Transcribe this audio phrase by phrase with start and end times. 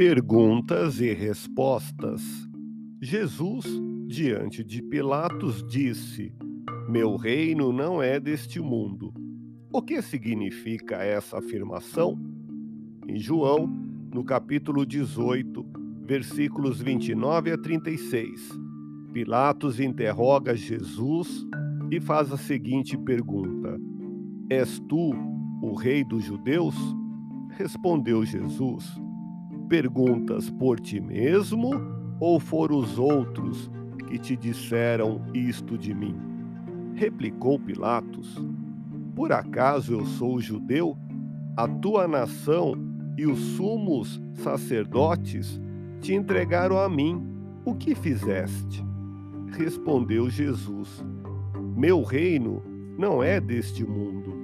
[0.00, 2.22] Perguntas e respostas.
[3.02, 3.66] Jesus,
[4.06, 6.32] diante de Pilatos, disse:
[6.88, 9.12] Meu reino não é deste mundo.
[9.70, 12.18] O que significa essa afirmação?
[13.06, 15.66] Em João, no capítulo 18,
[16.06, 18.58] versículos 29 a 36,
[19.12, 21.46] Pilatos interroga Jesus
[21.90, 23.78] e faz a seguinte pergunta:
[24.48, 25.12] És tu
[25.62, 26.74] o rei dos judeus?
[27.58, 28.98] Respondeu Jesus
[29.70, 31.70] perguntas por ti mesmo
[32.18, 33.70] ou foram os outros
[34.08, 36.16] que te disseram isto de mim?
[36.92, 38.36] Replicou Pilatos:
[39.14, 40.98] Por acaso eu sou judeu?
[41.56, 42.74] A tua nação
[43.16, 45.60] e os sumos sacerdotes
[46.00, 47.24] te entregaram a mim.
[47.64, 48.84] O que fizeste?
[49.56, 51.04] Respondeu Jesus:
[51.76, 52.60] Meu reino
[52.98, 54.34] não é deste mundo.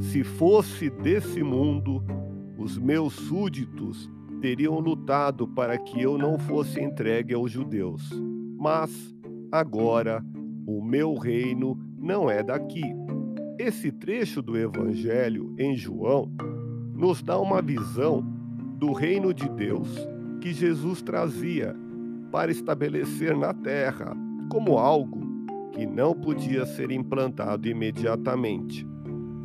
[0.00, 2.02] Se fosse desse mundo,
[2.58, 4.10] os meus súditos
[4.44, 8.10] teriam lutado para que eu não fosse entregue aos judeus.
[8.58, 9.16] Mas
[9.50, 10.22] agora
[10.66, 12.84] o meu reino não é daqui.
[13.58, 16.30] Esse trecho do Evangelho em João
[16.92, 18.20] nos dá uma visão
[18.76, 19.88] do reino de Deus
[20.42, 21.74] que Jesus trazia
[22.30, 24.14] para estabelecer na terra
[24.52, 25.22] como algo
[25.72, 28.86] que não podia ser implantado imediatamente.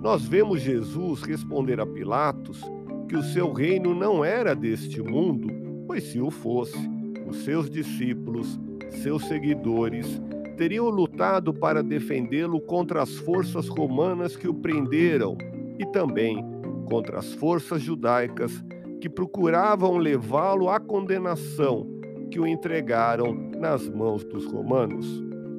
[0.00, 2.62] Nós vemos Jesus responder a Pilatos
[3.08, 5.48] que o seu reino não era deste mundo,
[5.86, 6.78] pois se o fosse,
[7.26, 8.58] os seus discípulos,
[9.02, 10.20] seus seguidores,
[10.56, 15.36] teriam lutado para defendê-lo contra as forças romanas que o prenderam
[15.78, 16.44] e também
[16.86, 18.64] contra as forças judaicas
[19.00, 21.86] que procuravam levá-lo à condenação,
[22.30, 25.06] que o entregaram nas mãos dos romanos.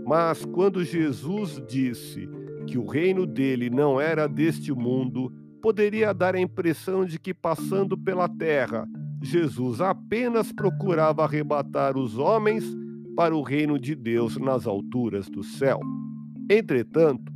[0.06, 2.28] Mas quando Jesus disse
[2.66, 5.32] que o reino dele não era deste mundo,
[5.68, 8.88] poderia dar a impressão de que, passando pela terra,
[9.22, 12.64] Jesus apenas procurava arrebatar os homens
[13.18, 15.82] para o reino de Deus nas alturas do céu.
[16.50, 17.30] Entretanto,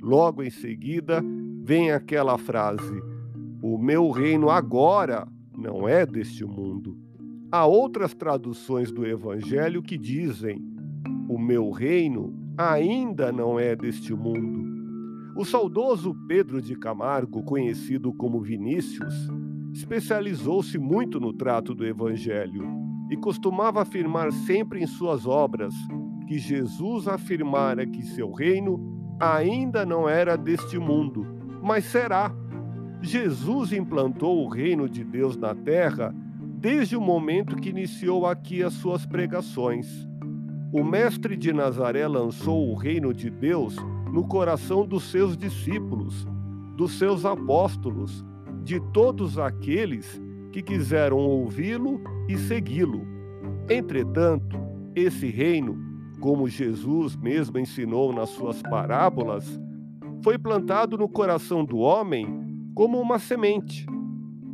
[0.00, 1.22] logo em seguida
[1.62, 3.02] vem aquela frase:
[3.60, 6.96] O meu reino agora não é deste mundo.
[7.52, 10.58] Há outras traduções do Evangelho que dizem:
[11.28, 14.77] O meu reino ainda não é deste mundo.
[15.38, 19.14] O saudoso Pedro de Camargo, conhecido como Vinícius,
[19.72, 22.68] especializou-se muito no trato do Evangelho
[23.08, 25.72] e costumava afirmar sempre em suas obras
[26.26, 31.24] que Jesus afirmara que seu reino ainda não era deste mundo,
[31.62, 32.34] mas será.
[33.00, 36.12] Jesus implantou o reino de Deus na terra
[36.56, 39.86] desde o momento que iniciou aqui as suas pregações.
[40.72, 43.76] O Mestre de Nazaré lançou o reino de Deus
[44.12, 46.26] no coração dos seus discípulos,
[46.76, 48.24] dos seus apóstolos,
[48.62, 50.20] de todos aqueles
[50.52, 53.02] que quiseram ouvi-lo e segui-lo.
[53.68, 54.58] Entretanto,
[54.94, 55.78] esse reino,
[56.20, 59.60] como Jesus mesmo ensinou nas suas parábolas,
[60.22, 62.26] foi plantado no coração do homem
[62.74, 63.86] como uma semente.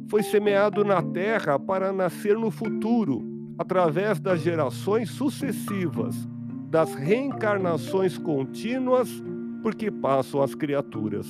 [0.09, 3.25] Foi semeado na terra para nascer no futuro,
[3.59, 6.29] através das gerações sucessivas,
[6.69, 9.23] das reencarnações contínuas
[9.65, 11.27] porque passam as criaturas.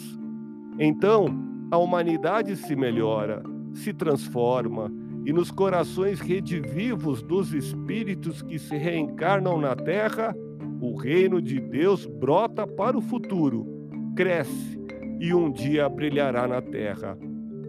[0.77, 1.29] Então,
[1.71, 3.41] a humanidade se melhora,
[3.73, 4.93] se transforma,
[5.25, 10.35] e nos corações redivivos dos espíritos que se reencarnam na terra,
[10.81, 13.69] o reino de Deus brota para o futuro,
[14.17, 14.81] cresce
[15.21, 17.17] e um dia brilhará na terra.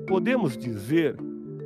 [0.07, 1.15] Podemos dizer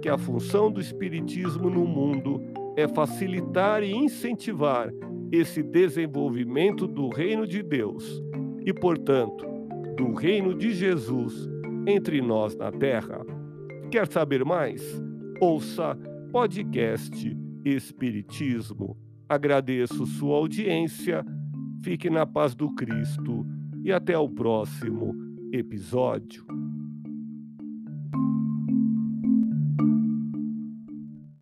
[0.01, 2.41] que a função do Espiritismo no mundo
[2.75, 4.91] é facilitar e incentivar
[5.31, 8.21] esse desenvolvimento do reino de Deus
[8.65, 9.45] e, portanto,
[9.97, 11.49] do reino de Jesus
[11.87, 13.25] entre nós na terra.
[13.91, 14.81] Quer saber mais?
[15.41, 15.97] Ouça
[16.31, 18.97] podcast Espiritismo.
[19.27, 21.25] Agradeço sua audiência,
[21.83, 23.45] fique na paz do Cristo
[23.83, 25.15] e até o próximo
[25.51, 26.58] episódio.